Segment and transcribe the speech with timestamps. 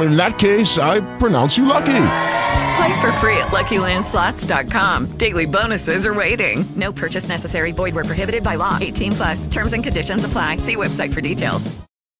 [0.00, 2.06] In that case, I pronounce you lucky.
[2.76, 5.18] Play for free at LuckyLandSlots.com.
[5.18, 6.64] Daily bonuses are waiting.
[6.76, 7.72] No purchase necessary.
[7.72, 8.78] Void where prohibited by law.
[8.80, 9.46] 18 plus.
[9.46, 10.58] Terms and conditions apply.
[10.58, 11.70] See website for details.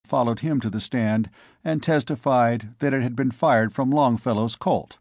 [0.04, 1.30] Followed him to the stand
[1.64, 4.98] and testified that it had been fired from Longfellow's Colt.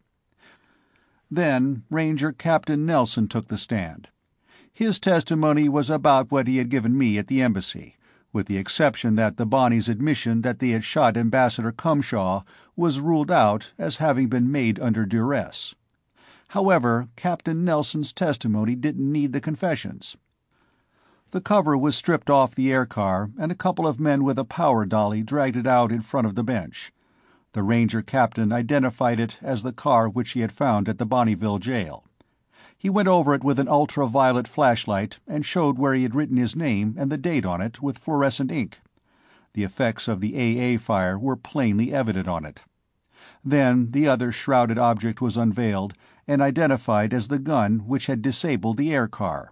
[1.30, 4.08] Then Ranger Captain Nelson took the stand.
[4.72, 7.96] His testimony was about what he had given me at the embassy,
[8.32, 12.42] with the exception that the Bonneys' admission that they had shot Ambassador Cumshaw
[12.76, 15.74] was ruled out as having been made under duress.
[16.48, 20.16] However, Captain Nelson's testimony didn't need the confessions.
[21.30, 24.84] The cover was stripped off the aircar, and a couple of men with a power
[24.84, 26.92] dolly dragged it out in front of the bench.
[27.52, 31.60] The ranger captain identified it as the car which he had found at the Bonneyville
[31.60, 32.04] jail.
[32.80, 36.56] He went over it with an ultraviolet flashlight and showed where he had written his
[36.56, 38.80] name and the date on it with fluorescent ink.
[39.52, 42.60] The effects of the AA fire were plainly evident on it.
[43.44, 45.92] Then the other shrouded object was unveiled
[46.26, 49.50] and identified as the gun which had disabled the air car.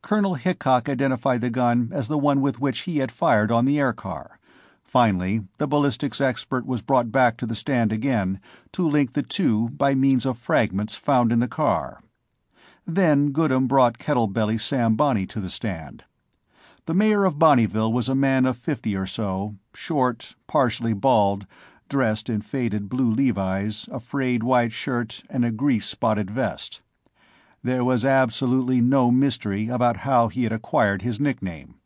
[0.00, 3.80] Colonel Hickok identified the gun as the one with which he had fired on the
[3.80, 4.38] air car.
[4.84, 8.38] Finally, the ballistics expert was brought back to the stand again
[8.70, 12.00] to link the two by means of fragments found in the car.
[12.86, 16.04] Then Goodham brought Kettlebelly Sam Bonney to the stand.
[16.86, 21.46] The mayor of Bonneyville was a man of fifty or so, short, partially bald,
[21.88, 26.82] dressed in faded blue Levis, a frayed white shirt, and a grease-spotted vest.
[27.62, 31.76] There was absolutely no mystery about how he had acquired his nickname.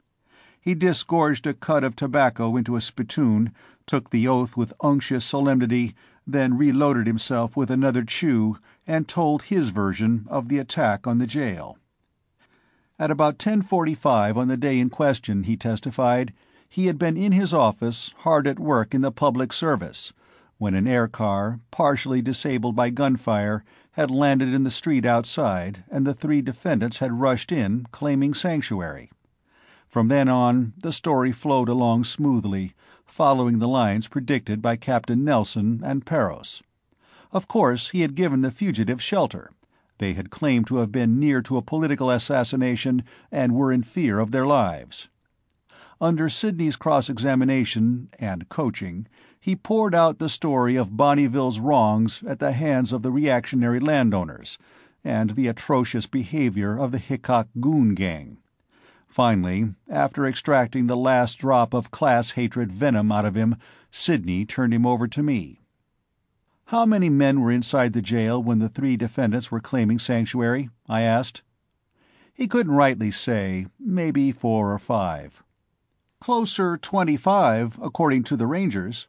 [0.61, 3.55] He disgorged a cud of tobacco into a spittoon,
[3.87, 5.95] took the oath with unctuous solemnity,
[6.27, 11.27] then reloaded himself with another chew, and told his version of the attack on the
[11.27, 11.77] jail.
[12.99, 16.33] At about 10:45 on the day in question, he testified,
[16.69, 20.13] he had been in his office, hard at work in the public service,
[20.57, 23.63] when an air car, partially disabled by gunfire,
[23.93, 29.11] had landed in the street outside and the three defendants had rushed in, claiming sanctuary.
[29.87, 32.75] From then on, the story flowed along smoothly,
[33.07, 36.63] following the lines predicted by Captain Nelson and Perros.
[37.33, 39.51] Of course, he had given the fugitives shelter.
[39.99, 44.19] They had claimed to have been near to a political assassination and were in fear
[44.19, 45.09] of their lives.
[46.01, 49.09] Under Sidney's cross-examination and coaching,
[49.41, 54.59] he poured out the story of Bonneyville's wrongs at the hands of the reactionary landowners,
[55.05, 58.39] and the atrocious behavior of the Hickok goon gang.
[59.09, 63.57] Finally, after extracting the last drop of class-hatred venom out of him,
[63.91, 65.58] Sidney turned him over to me.
[66.69, 70.69] How many men were inside the jail when the three defendants were claiming sanctuary?
[70.87, 71.41] I asked.
[72.35, 75.43] He couldn't rightly say, maybe four or five.
[76.21, 79.09] Closer twenty-five, according to the Rangers.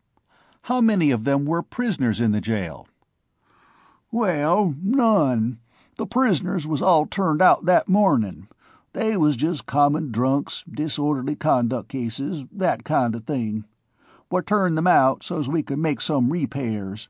[0.64, 2.88] How many of them were prisoners in the jail?
[4.10, 5.60] Well, none.
[5.98, 8.48] The prisoners was all turned out that morning.
[8.94, 13.66] They was just common drunks, disorderly conduct cases, that kind of thing.
[14.32, 17.10] We turned them out so's we could make some repairs.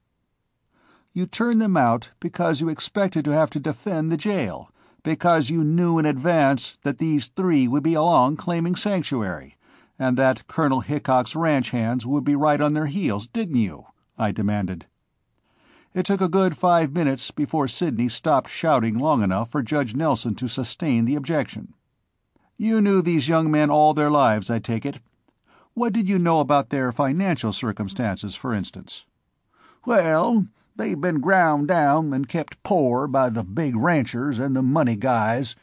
[1.13, 4.71] You turned them out because you expected to have to defend the jail,
[5.03, 9.57] because you knew in advance that these three would be along claiming sanctuary,
[9.97, 13.85] and that Colonel Hickok's ranch hands would be right on their heels, didn't you?
[14.17, 14.85] I demanded.
[15.93, 20.35] It took a good five minutes before Sidney stopped shouting long enough for Judge Nelson
[20.35, 21.73] to sustain the objection.
[22.57, 24.99] You knew these young men all their lives, I take it.
[25.73, 29.05] What did you know about their financial circumstances, for instance?
[29.85, 30.45] Well,
[30.79, 35.57] they've been ground down and kept poor by the big ranchers and the money guys.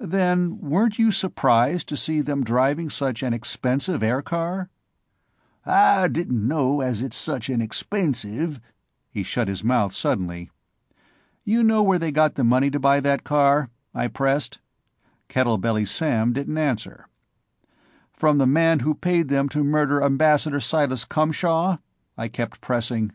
[0.00, 4.68] Then weren't you surprised to see them driving such an expensive air car?
[5.64, 8.60] I didn't know as it's such an expensive.
[9.08, 10.50] He shut his mouth suddenly.
[11.44, 13.70] You know where they got the money to buy that car?
[13.94, 14.58] I pressed.
[15.28, 17.08] Kettlebelly Sam didn't answer.
[18.12, 21.78] From the man who paid them to murder Ambassador Silas Cumshaw?
[22.18, 23.12] I kept pressing.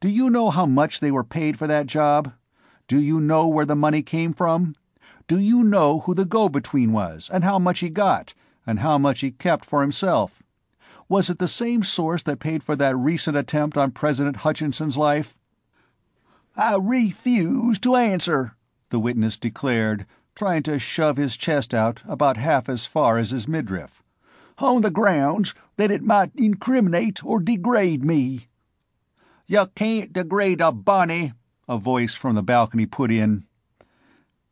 [0.00, 2.32] Do you know how much they were paid for that job?
[2.86, 4.74] Do you know where the money came from?
[5.26, 8.32] Do you know who the go between was, and how much he got,
[8.66, 10.42] and how much he kept for himself?
[11.08, 15.36] Was it the same source that paid for that recent attempt on President Hutchinson's life?
[16.56, 18.56] I refuse to answer,
[18.90, 23.48] the witness declared, trying to shove his chest out about half as far as his
[23.48, 24.02] midriff.
[24.58, 28.47] On the grounds that it might incriminate or degrade me.
[29.50, 31.32] You can't degrade a bunny,
[31.66, 33.46] a voice from the balcony put in.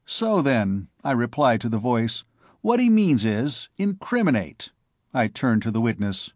[0.07, 2.25] So then, I replied to the voice,
[2.63, 4.73] what he means is incriminate.
[5.13, 6.33] I turned to the witness.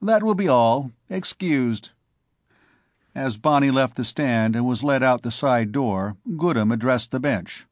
[0.00, 0.92] That will be all.
[1.10, 1.90] Excused.
[3.12, 7.18] As Bonney left the stand and was led out the side door, Goodham addressed the
[7.18, 7.66] bench.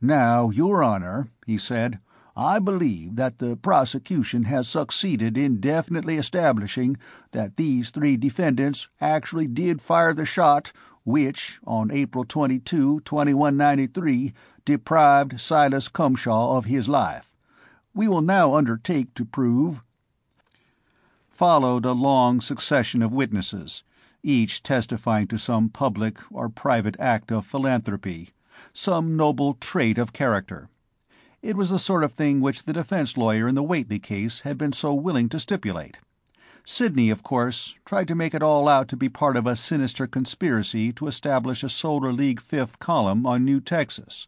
[0.00, 1.98] Now, Your Honor, he said,
[2.40, 6.96] I believe that the prosecution has succeeded in definitely establishing
[7.32, 10.70] that these three defendants actually did fire the shot
[11.02, 14.32] which, on April 22, 2193,
[14.64, 17.34] deprived Silas Cumshaw of his life.
[17.92, 19.82] We will now undertake to prove.
[21.28, 23.82] Followed a long succession of witnesses,
[24.22, 28.30] each testifying to some public or private act of philanthropy,
[28.72, 30.68] some noble trait of character.
[31.48, 34.58] It was the sort of thing which the defense lawyer in the Whately case had
[34.58, 35.96] been so willing to stipulate.
[36.62, 40.06] Sidney, of course, tried to make it all out to be part of a sinister
[40.06, 44.26] conspiracy to establish a Solar League fifth column on New Texas.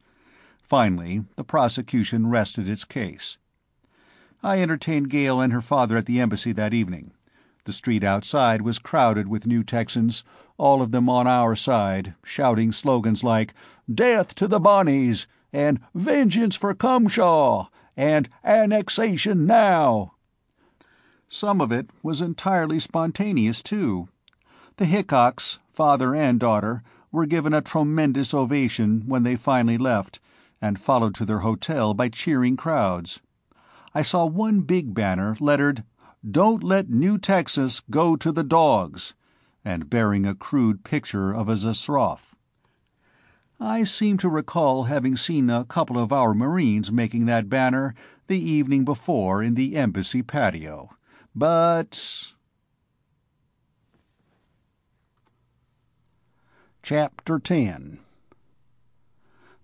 [0.63, 3.37] Finally, the prosecution rested its case.
[4.43, 7.11] I entertained Gail and her father at the embassy that evening.
[7.65, 10.25] The street outside was crowded with New Texans,
[10.57, 13.53] all of them on our side, shouting slogans like
[13.95, 17.67] "Death to the Bonneys!" And "Vengeance for Cumshaw!"
[17.97, 20.12] and "Annexation now!"
[21.29, 24.08] Some of it was entirely spontaneous, too.
[24.76, 30.20] The Hickoks, father and daughter, were given a tremendous ovation when they finally left,
[30.61, 33.20] and followed to their hotel by cheering crowds.
[33.93, 35.82] I saw one big banner lettered
[36.29, 39.14] "Don't let New Texas go to the dogs,"
[39.64, 42.37] and bearing a crude picture of a z'Srauff.
[43.62, 47.95] I seem to recall having seen a couple of our Marines making that banner
[48.27, 50.97] the evening before in the Embassy patio.
[51.35, 52.33] But
[56.83, 57.99] Chapter 10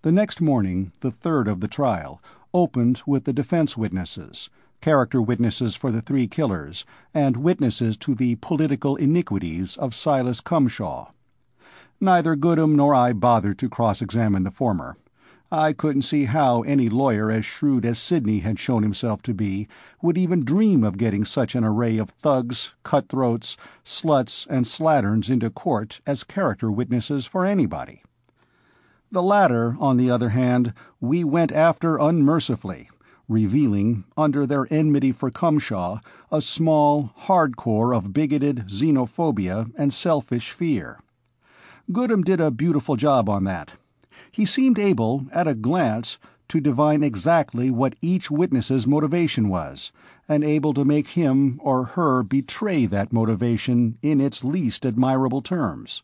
[0.03, 2.21] The next morning, the third of the trial,
[2.53, 6.85] opened with the defense witnesses, character witnesses for the three killers,
[7.15, 11.07] and witnesses to the political iniquities of Silas Cumshaw.
[11.99, 14.97] Neither Goodham nor I bothered to cross-examine the former.
[15.51, 19.67] I couldn't see how any lawyer as shrewd as Sidney had shown himself to be
[20.01, 25.49] would even dream of getting such an array of thugs, cutthroats, sluts, and slatterns into
[25.49, 28.03] court as character witnesses for anybody.
[29.09, 32.89] The latter, on the other hand, we went after unmercifully,
[33.27, 36.01] revealing, under their enmity for Cumshaw,
[36.31, 40.99] a small, hard core of bigoted xenophobia and selfish fear.
[41.91, 43.73] Goodham did a beautiful job on that.
[44.31, 46.19] He seemed able, at a glance,
[46.49, 49.91] to divine exactly what each witness's motivation was,
[50.27, 56.03] and able to make him or her betray that motivation in its least admirable terms.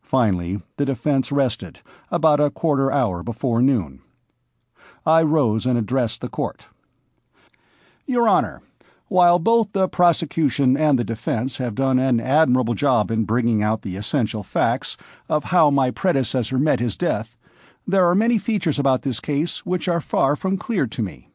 [0.00, 4.00] Finally, the defense rested, about a quarter hour before noon.
[5.04, 6.68] I rose and addressed the court.
[8.06, 8.62] Your Honor,
[9.08, 13.82] while both the prosecution and the defense have done an admirable job in bringing out
[13.82, 14.96] the essential facts
[15.28, 17.36] of how my predecessor met his death,
[17.86, 21.30] there are many features about this case which are far from clear to me.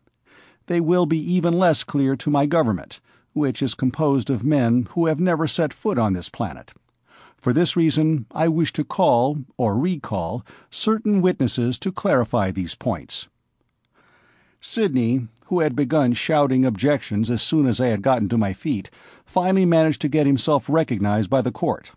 [0.68, 3.02] They will be even less clear to my government,
[3.34, 6.74] which is composed of men who have never set foot on this planet.
[7.38, 13.28] For this reason I wish to call, or recall, certain witnesses to clarify these points.
[14.66, 18.90] Sidney, who had begun shouting objections as soon as I had gotten to my feet,
[19.26, 21.92] finally managed to get himself recognized by the court.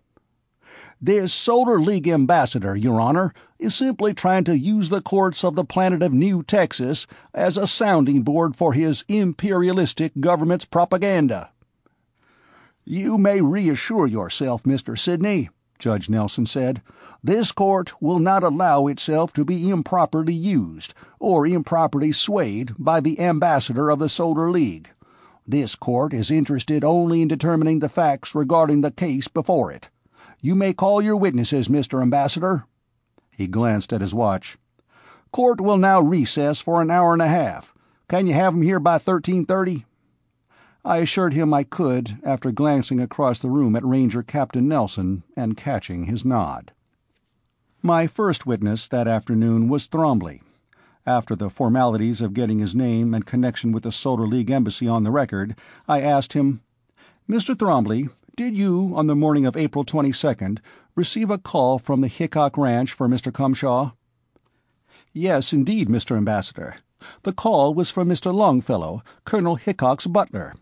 [1.01, 5.65] This Solar League ambassador, Your Honor, is simply trying to use the courts of the
[5.65, 11.53] planet of New Texas as a sounding board for his imperialistic government's propaganda.
[12.85, 14.99] You may reassure yourself, Mr.
[14.99, 16.83] Sidney, Judge Nelson said.
[17.23, 23.21] This court will not allow itself to be improperly used or improperly swayed by the
[23.21, 24.91] ambassador of the Solar League.
[25.47, 29.89] This court is interested only in determining the facts regarding the case before it.
[30.41, 32.03] You may call your witnesses, Mr.
[32.03, 32.67] Ambassador.
[33.31, 34.59] He glanced at his watch.
[35.33, 37.75] Court will now recess for an hour and a half.
[38.09, 39.85] Can you have 'em here by 1330?
[40.87, 45.57] I assured him I could after glancing across the room at Ranger Captain Nelson and
[45.57, 46.71] catching his nod.
[47.83, 50.43] My first witness that afternoon was Thrombley.
[51.05, 55.03] After the formalities of getting his name and connection with the Solar League Embassy on
[55.03, 55.57] the record,
[55.89, 56.61] I asked him,
[57.29, 57.57] Mr.
[57.57, 60.61] Thrombley, did you, on the morning of April 22nd,
[60.95, 63.33] receive a call from the Hickok Ranch for Mr.
[63.33, 63.95] Cumshaw?
[65.13, 66.17] Yes, indeed, Mr.
[66.17, 66.77] Ambassador.
[67.25, 68.33] The call was from Mr.
[68.33, 70.55] Longfellow, Colonel Hickok's butler.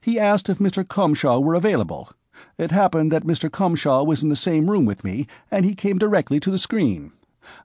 [0.00, 0.86] He asked if Mr.
[0.86, 2.10] Cumshaw were available.
[2.58, 3.50] It happened that Mr.
[3.50, 7.12] Cumshaw was in the same room with me, and he came directly to the screen.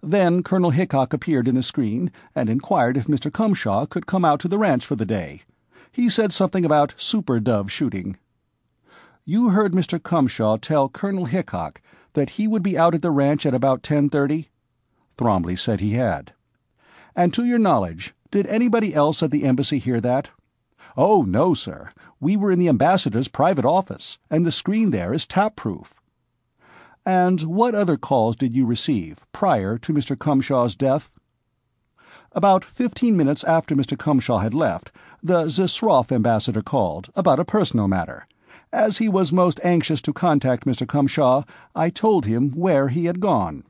[0.01, 3.31] Then Colonel Hickok appeared in the screen and inquired if Mr.
[3.31, 5.43] Cumshaw could come out to the ranch for the day.
[5.91, 8.17] He said something about super dove shooting.
[9.25, 9.99] You heard Mr.
[9.99, 11.81] Cumshaw tell Colonel Hickok
[12.13, 14.47] that he would be out at the ranch at about 10:30?
[15.17, 16.33] Thrombley said he had.
[17.15, 20.29] And to your knowledge, did anybody else at the embassy hear that?
[20.97, 21.91] Oh, no, sir.
[22.19, 25.93] We were in the ambassador's private office, and the screen there is tap-proof.
[27.05, 30.17] And what other calls did you receive prior to Mr.
[30.17, 31.11] Cumshaw's death?
[32.31, 33.95] About fifteen minutes after Mr.
[33.95, 38.27] Cumshaw had left, the z'Srauff ambassador called, about a personal matter.
[38.73, 40.85] As he was most anxious to contact Mr.
[40.85, 43.63] Cumshaw, I told him where he had gone.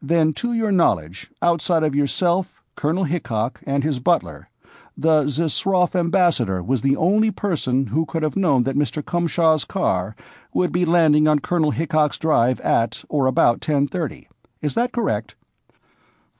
[0.00, 4.48] Then, to your knowledge, outside of yourself, Colonel Hickok, and his butler,
[4.96, 9.04] the z'Srauff ambassador was the only person who could have known that Mr.
[9.04, 10.14] Cumshaw's car
[10.52, 14.28] would be landing on Colonel Hickok's drive at or about 10:30.
[14.62, 15.34] Is that correct?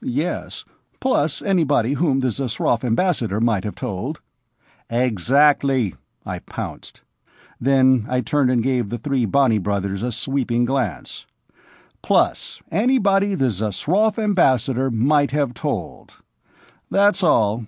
[0.01, 0.65] Yes,
[1.01, 4.21] plus anybody whom the z'Srauff ambassador might have told.
[4.89, 7.03] Exactly, I pounced.
[7.61, 11.27] Then I turned and gave the three Bonney brothers a sweeping glance.
[12.03, 16.21] Plus anybody the z'Srauff ambassador might have told.
[16.91, 17.67] That's all.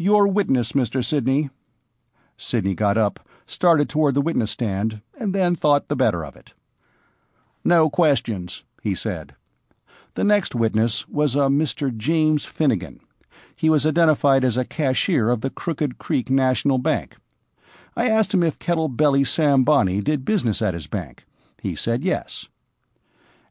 [0.00, 1.04] Your witness, Mr.
[1.04, 1.50] Sidney.
[2.36, 6.52] Sidney got up, started toward the witness stand, and then thought the better of it.
[7.64, 9.34] No questions, he said.
[10.14, 11.94] The next witness was a Mr.
[11.94, 13.00] James Finnegan.
[13.56, 17.16] He was identified as a cashier of the Crooked Creek National Bank.
[17.96, 21.24] I asked him if Kettle Belly Sam Bonney did business at his bank.
[21.60, 22.46] He said yes.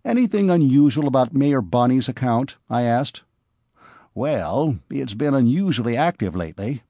[0.06, 2.56] Anything unusual about Mayor Bonney's account?
[2.70, 3.24] I asked.
[4.18, 6.82] Well, it's been unusually active lately.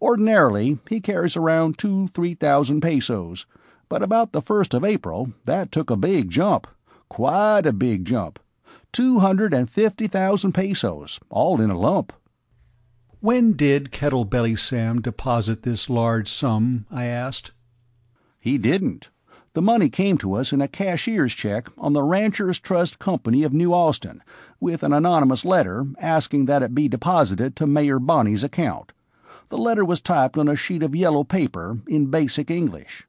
[0.00, 3.46] Ordinarily, he carries around two, three thousand pesos,
[3.88, 6.66] but about the first of April, that took a big jump.
[7.08, 8.40] Quite a big jump.
[8.90, 12.12] Two hundred and fifty thousand pesos, all in a lump.
[13.20, 16.86] When did Kettle Belly Sam deposit this large sum?
[16.90, 17.52] I asked.
[18.40, 19.08] He didn't.
[19.54, 23.52] The money came to us in a cashier's check on the Ranchers Trust Company of
[23.52, 24.22] New Austin,
[24.60, 28.92] with an anonymous letter asking that it be deposited to Mayor Bonney's account.
[29.50, 33.06] The letter was typed on a sheet of yellow paper in basic English.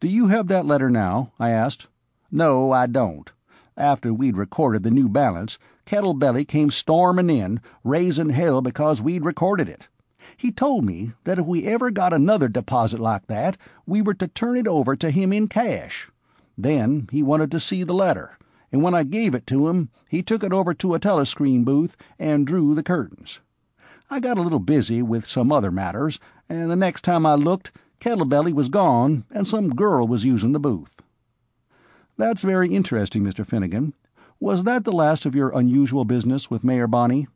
[0.00, 1.32] Do you have that letter now?
[1.38, 1.88] I asked.
[2.30, 3.30] No, I don't.
[3.76, 9.26] After we'd recorded the new balance, Kettle Belly came storming in, raising hell because we'd
[9.26, 9.88] recorded it.
[10.36, 14.28] He told me that if we ever got another deposit like that, we were to
[14.28, 16.08] turn it over to him in cash.
[16.56, 18.38] Then he wanted to see the letter,
[18.70, 21.96] and when I gave it to him, he took it over to a telescreen booth
[22.18, 23.40] and drew the curtains.
[24.10, 27.72] I got a little busy with some other matters, and the next time I looked,
[28.00, 31.02] Kettlebelly was gone and some girl was using the booth.
[32.16, 33.46] That's very interesting, Mr.
[33.46, 33.94] Finnegan.
[34.38, 37.28] Was that the last of your unusual business with Mayor Bonney?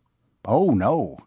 [0.44, 1.18] Oh, no.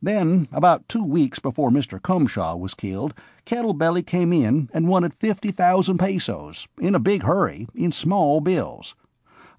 [0.00, 2.00] Then, about two weeks before Mr.
[2.00, 3.14] Cumshaw was killed,
[3.44, 8.94] Kettlebelly came in and wanted fifty thousand pesos, in a big hurry, in small bills.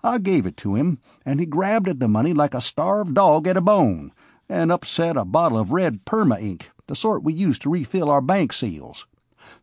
[0.01, 3.48] I gave it to him, and he grabbed at the money like a starved dog
[3.48, 4.13] at a bone,
[4.48, 8.22] and upset a bottle of red perma ink, the sort we use to refill our
[8.22, 9.08] bank seals.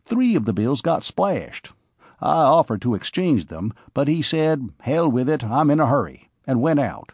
[0.05, 1.73] Three of the bills got splashed.
[2.21, 6.29] I offered to exchange them, but he said, hell with it, I'm in a hurry,
[6.45, 7.13] and went out.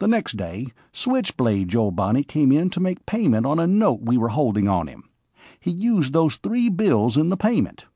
[0.00, 4.16] The next day, Switchblade Joe Bonney came in to make payment on a note we
[4.16, 5.10] were holding on him.
[5.58, 7.86] He used those three bills in the payment.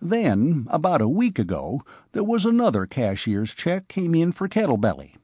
[0.00, 1.82] Then, about a week ago,
[2.12, 5.16] there was another cashier's check came in for Kettlebelly.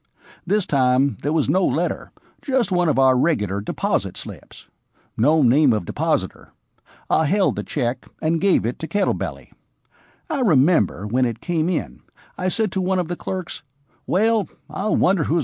[0.45, 2.11] This time there was no letter,
[2.41, 4.67] just one of our regular deposit slips.
[5.17, 6.53] No name of depositor.
[7.09, 9.51] I held the check and gave it to Kettlebelly.
[10.29, 12.01] I remember when it came in,
[12.37, 13.63] I said to one of the clerks,
[14.09, 15.35] well, I wonder who's